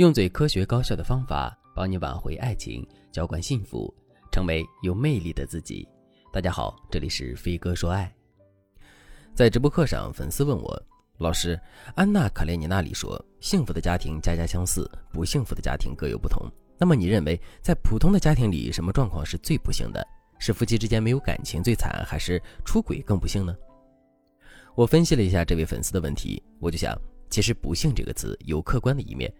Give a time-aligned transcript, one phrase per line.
[0.00, 3.94] 用最科学高效的方法帮你挽回爱情，浇灌幸福，
[4.32, 5.86] 成为有魅力的自己。
[6.32, 8.10] 大家好，这里是飞哥说爱。
[9.34, 10.82] 在直播课上，粉丝问我
[11.20, 11.60] ：“老师，
[11.96, 16.50] 安娜·卡列尼娜里说，幸福的家庭家家相似，不幸福的家庭各有不同。
[16.78, 20.02] 那么你认为，在普通的家庭里，什么状况是最不幸的？
[20.38, 23.54] 是夫妻之间没有感情最惨，还是出轨更不幸呢？”
[24.74, 26.98] 我分析了一下这位粉丝的问题，我就想，
[27.28, 29.30] 其实“不幸”这个词有客观的一面。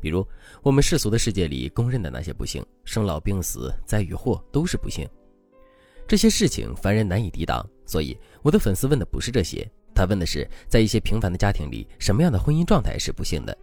[0.00, 0.26] 比如，
[0.62, 5.08] 我们世俗的世界里公认的那些不幸，生老病死、灾与祸都是不幸。
[6.06, 13.56] 这些事情凡人难以抵挡，所以我的粉丝问的不是这些，他问的是，在一些平凡的家庭里，什么样的婚姻状态是不幸的？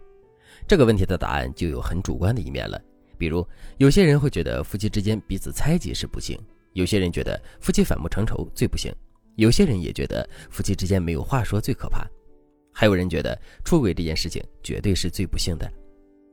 [0.66, 2.80] 这个问题的答案就有很主观的一面了。
[3.18, 3.46] 比如，
[3.78, 6.38] 有些人会觉得夫妻之间彼此猜忌是不幸；
[6.72, 8.92] 有些人觉得夫妻反目成仇最不幸；
[9.36, 12.06] 有些人也觉得夫妻之间没有话说最可怕；
[12.72, 15.68] 还有人觉得出轨这件事情绝对是最不幸的。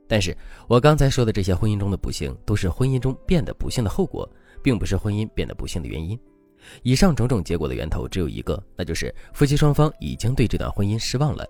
[0.06, 0.36] 但是
[0.68, 4.28] 我刚才说的这些婚姻中的不幸，都是婚姻中变得不幸的后果，
[4.62, 6.18] 并不是婚姻变得不幸的原因。
[6.82, 11.46] 以上种种结果的源头只有一个，那就是夫妻双方已经对这段婚姻失望了。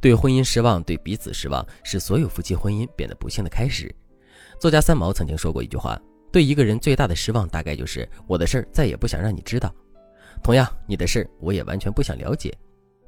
[0.00, 3.94] 对婚姻失望，对彼此失望，是所有夫妻婚姻变得不幸的开始。
[4.60, 9.74] 作家三毛曾经说过一句话：对一个人最大的失望，大概就是我的事儿再也不想让你知道。
[10.42, 12.52] 同样，你的事儿我也完全不想了解。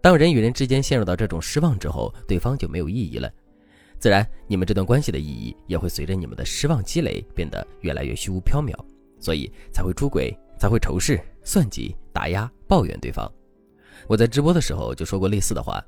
[0.00, 3.30] 当人与人之间陷入到这种失望之后，对方就没有意义了。
[4.00, 8.74] 自然，你们这段关系的意义也会随着你们的失望积累变得越来越虚无缥缈，
[9.18, 13.30] 所以才会出轨，才会仇视、算计、打压、抱怨对方。
[14.08, 15.84] 我在直播的时候就说过类似的话，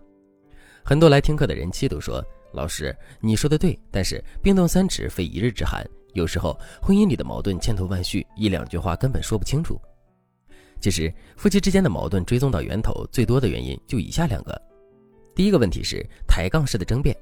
[0.84, 9.80] 很多来听课的人妻都说：“老师，你说的对，但是冰冻三尺非一日之寒，有时候婚姻里的矛盾千头万绪，一两句话根本说不清楚。”
[10.82, 14.60] 其实，夫妻之间的矛盾追踪到源头最多的原因就以下两个：
[15.34, 17.16] 第一个问题是抬杠式的争辩。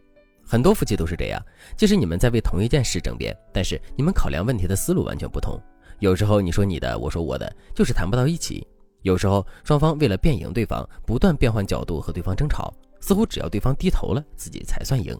[0.51, 1.41] 很多夫妻都是这样，
[1.77, 5.57] 即使你们在为同一件事争辩，但是你们考量问题的思路完全不同。
[6.01, 8.67] 有时候你说你的，我说我的，就是谈不到一起。
[9.03, 15.17] 有时候双方为了辩赢对方，不断变换角度和对方争吵，似乎只要对方低头了，自己才算赢。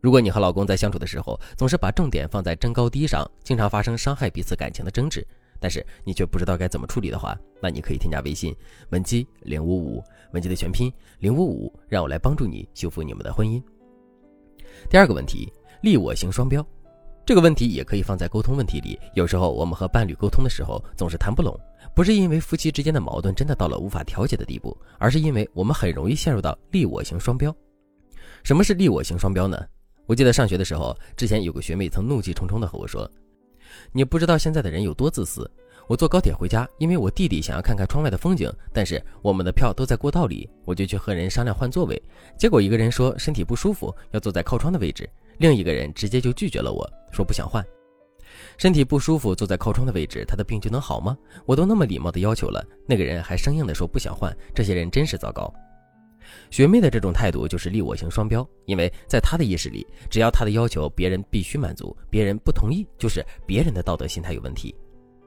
[0.00, 5.26] 如果你和老公在相处的时候，总是把重点放在争高低上，经常发生伤害彼此感情的争执，
[5.58, 8.54] 但是你却不知道该怎么处理的话，那你可以添加微信
[8.90, 13.60] 文姬零五五，文姬的全拼零五五，让我来帮助你修复你们的婚姻。
[14.88, 16.64] 第二个问题，利我型双标，
[17.24, 18.98] 这个问题也可以放在沟通问题里。
[19.14, 21.58] 有时候我们和伴侣沟通的时候总是谈不拢，
[21.94, 27.54] 不是因为夫妻之间的矛盾真的到了无法调解的地步，而是因为我们很容易陷入到利我型双标。
[28.42, 29.64] 什么是利我型双标呢？
[30.06, 33.08] 我记得上学的时候，之前有个学妹曾怒气冲冲地和我说
[33.92, 35.48] ：“你不知道现在的人有多自私。
[35.88, 42.00] 我坐高铁回家，因为我弟弟想要看看窗外的风景，但是我们的票都在过道里，我就去和人商量换座位。
[42.38, 45.04] 结果一个人说身体不舒服，要坐在靠窗的位置；
[45.38, 47.64] 另一个人直接就拒绝了我，说不想换。
[48.56, 51.16] 身体不舒服坐在靠窗的位置，他的病就能好吗？
[51.44, 54.34] 我都那么礼貌的要求了，那个人还生硬的说不想换。
[54.54, 55.52] 这些人真是糟糕。
[56.50, 64.74] 学妹的这种态度就是利我型双标，因为在她的意识里，只要她的要求别人必须满足，别人不同意就是别人的道德心态有问题。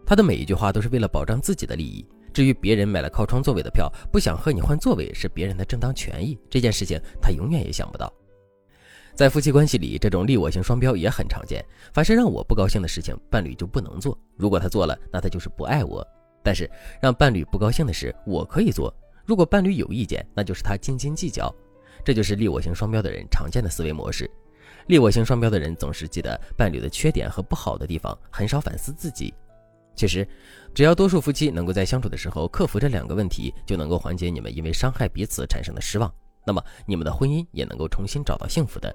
[0.05, 2.05] 他的每一句话都是为了保障自己的利益。
[2.31, 8.11] 至于别人买了靠窗座位的票，不想和你换座位是别人的正当权益，这件事情他永远也想不到。
[9.15, 11.63] 在夫妻关系里，这种利我型双标也很常见。
[11.93, 16.05] 凡是让我不高兴的事情，伴侣就不能做；如果他做了，那他就是不爱我。
[16.43, 16.69] 但是
[17.01, 18.93] 让伴侣不高兴的事，我可以做；
[19.25, 21.49] 如果伴侣有意见，那就是他斤斤计较。
[22.03, 24.29] 这就是利我型双标的人常见的思维模式。
[24.87, 29.33] 利我型双标的人总是记得伴侣的缺点和不好的地方，很少反思自己。
[29.95, 30.27] 其实，
[30.73, 36.13] 只要多数夫妻能够在相处的时候克服这两个问题，就能够缓解你们因为伤害彼此产生的失望。
[36.45, 38.93] 那么，你们的婚姻也能够重新找到幸福的。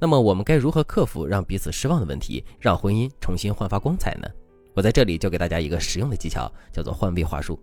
[0.00, 4.26] 那么，我们该如何克服让彼此失望的问题，让婚姻重新焕发光彩呢？
[4.74, 7.60] 我在这里教给大家一个实用的技巧，叫做换位话术。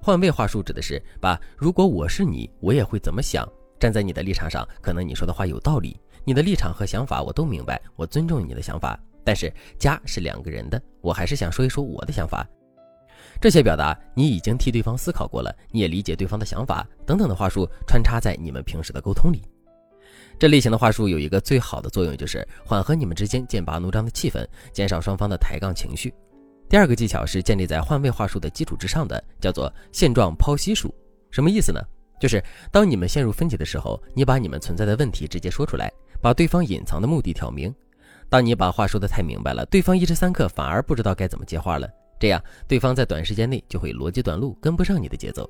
[0.00, 3.46] 换位话术指的是把“如果我是你，我也会怎么想”，
[3.80, 8.96] 站在你的立场上，可能你说的话有道理，你的立场和想法我都明白，我尊重你的想法。
[9.24, 12.44] 但是家是两个人的，我还是想说一说我的想法。
[13.40, 19.40] 这些表达你已经替对方思考过了，你也理解对方的想法等等的话术穿插在你们平时的沟通里。
[20.36, 26.12] 这类型的话术有一个最好的作用，就是缓和你们之间剑拔弩张的气氛，减少双方的抬杠情绪。
[26.68, 30.92] 第二个技巧是建立在换位话术的基础之上的，叫做现状剖析术。
[31.30, 31.80] 什么意思呢？
[32.20, 32.42] 就是
[32.72, 37.72] 当你们陷入分歧的时候，你把你们存在的问题直接说出来，把对方隐藏的目的挑明。
[38.28, 41.88] 当你把话说的太明白了，对方一时三刻反而不知道该怎么接话了。
[42.18, 45.48] 这样，对方在短时间内就会逻辑短路，跟不上你的节奏。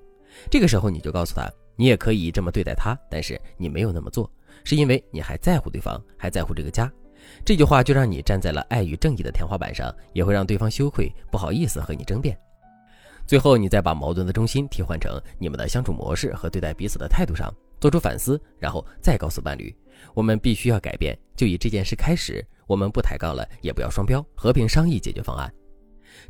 [0.51, 4.31] 这个时候，你就告诉他，你也可以这么对待他，但是你没有那么做，
[4.65, 6.93] 是因为你还在乎对方，还在乎这个家。
[7.45, 12.37] 这句话就让你站在了爱与正义的天花板上，也会让对方羞愧、不好意思和你争辩。
[13.27, 19.75] 最后，你再把矛盾的中心替换成你们的相处模式和对待彼此的态度上，做出反思，然后再告诉伴侣，
[20.15, 21.17] 我们必须要改变。
[21.35, 25.53] 就以这件事开始，我们不抬杠了，也不要双标，和平商议解决方案。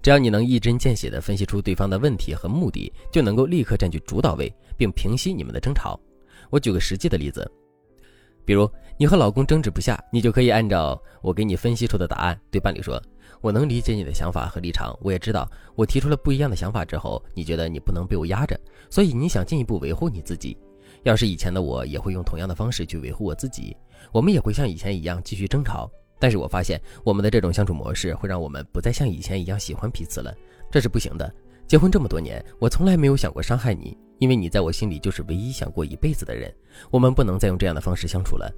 [0.03, 5.99] 只要你能一针见血地分析出对方的问题和目的，就能够立刻占据主导位，并平息你们的争吵。
[6.51, 7.51] 我举个实际的例子，
[8.45, 13.01] 比如你和老公争执不下，你就可以按照我给你分析出的答案对伴侣说。
[13.43, 18.59] 我能理解你的想法和立场，我也知道我提出了不一样的想法之后，你觉得你不能被我压着，
[18.91, 20.57] 所以你想进一步维护你自己。
[21.03, 23.77] 要是以前的我，也会用同样的方式去维护我自己，
[24.11, 25.89] 我们也会像以前一样继续争吵。
[26.19, 30.35] 但是我发现我们的这种相处模式会让我们不再像以前一样喜欢彼此了，
[30.71, 31.33] 这是不行的。
[31.67, 36.53] 结婚这么多年，我从来没有想过伤害你，因为你在我心里就是唯一想过一辈子的人。
[36.91, 38.51] 我们不能再用这样的方式相处了。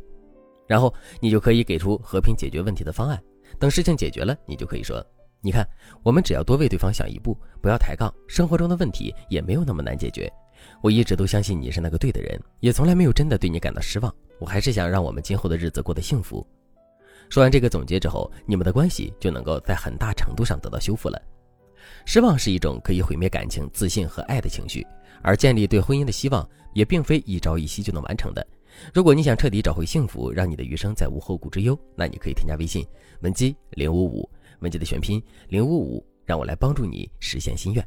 [0.67, 3.19] 然后你就可以给出和平解决问题的方案。
[3.59, 5.03] 等事情解决了，你就可以说
[5.41, 5.67] ：“你看，
[6.03, 10.31] 我们只要多为对方想一步，不要抬杠，生活中的问题也没有那么难解决。
[10.83, 14.15] 我一直都相信你是那个对的人，也从来没有真的对你感到失望。
[14.39, 16.47] 我还是想让我们今后的日子过得幸福。”
[17.29, 21.21] 说完这个总结之后，你们的关系就能够在很大程度上得到修复了。
[22.05, 24.87] 失望是一种可以毁灭感情、自信和爱的情绪，
[25.23, 28.47] 而建立对婚姻的希望也并非一朝一夕就能完成的。
[28.95, 32.87] 如果你想彻底找回幸福，让你的余生再无后顾之忧，那你可以添加微信
[33.21, 34.29] 文姬零五五，
[34.61, 37.87] 文姬的全拼零五五，让我来帮助你实现心愿。